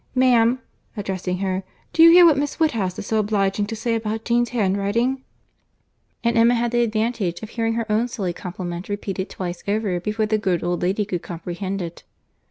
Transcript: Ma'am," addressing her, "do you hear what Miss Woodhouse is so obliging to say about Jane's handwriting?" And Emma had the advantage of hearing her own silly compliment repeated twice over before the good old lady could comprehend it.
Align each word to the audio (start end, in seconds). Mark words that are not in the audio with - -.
Ma'am," 0.15 0.57
addressing 0.97 1.37
her, 1.45 1.63
"do 1.93 2.01
you 2.01 2.09
hear 2.09 2.25
what 2.25 2.35
Miss 2.35 2.59
Woodhouse 2.59 2.97
is 2.97 3.05
so 3.05 3.19
obliging 3.19 3.67
to 3.67 3.75
say 3.75 3.93
about 3.93 4.25
Jane's 4.25 4.49
handwriting?" 4.49 5.21
And 6.23 6.35
Emma 6.35 6.55
had 6.55 6.71
the 6.71 6.81
advantage 6.81 7.43
of 7.43 7.51
hearing 7.51 7.75
her 7.75 7.85
own 7.87 8.07
silly 8.07 8.33
compliment 8.33 8.89
repeated 8.89 9.29
twice 9.29 9.63
over 9.67 9.99
before 9.99 10.25
the 10.25 10.39
good 10.39 10.63
old 10.63 10.81
lady 10.81 11.05
could 11.05 11.21
comprehend 11.21 11.83
it. 11.83 12.01